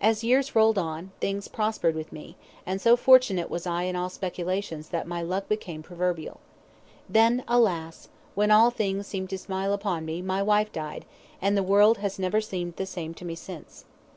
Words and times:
As 0.00 0.22
years 0.22 0.54
rolled 0.54 0.78
on, 0.78 1.10
things 1.20 1.48
prospered 1.48 1.96
with 1.96 2.12
me, 2.12 2.36
and 2.64 2.80
so 2.80 2.94
fortunate 2.94 3.50
was 3.50 3.66
I 3.66 3.82
in 3.82 3.96
all 3.96 4.08
speculations 4.08 4.90
that 4.90 5.04
my 5.04 5.20
luck 5.20 5.48
became 5.48 5.82
proverbial. 5.82 6.38
Then, 7.08 7.42
alas! 7.48 8.06
when 8.36 8.52
all 8.52 8.70
things 8.70 9.08
seemed 9.08 9.30
to 9.30 9.38
smile 9.38 9.72
upon 9.72 10.04
me, 10.04 10.22
my 10.22 10.44
wife 10.44 10.70
died, 10.70 11.06
and 11.42 11.56
the 11.56 11.64
world 11.64 11.98
has 11.98 12.20
never 12.20 12.40
seemed 12.40 12.76
the 12.76 12.86
same 12.86 13.14
to 13.14 13.24
me 13.24 13.34
since. 13.34 13.84